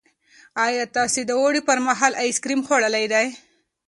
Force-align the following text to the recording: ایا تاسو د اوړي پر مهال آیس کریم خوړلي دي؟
ایا 0.65 0.83
تاسو 0.95 1.19
د 1.25 1.31
اوړي 1.39 1.61
پر 1.67 1.77
مهال 1.87 2.13
آیس 2.23 2.37
کریم 2.43 2.61
خوړلي 2.67 3.05
دي؟ 3.13 3.27